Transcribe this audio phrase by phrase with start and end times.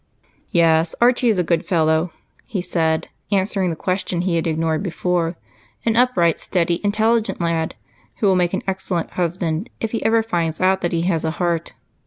[0.49, 2.11] "Yes, Archie is a good fellow,"
[2.47, 5.35] he said, answering the question he had ignored before.
[5.85, 7.75] "An upright, steady, intelligent lad
[8.17, 11.29] who will make an excellent husband if he ever finds out that he has a
[11.37, 11.73] heart.